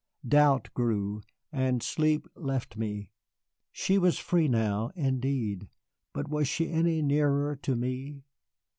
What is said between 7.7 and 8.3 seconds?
me?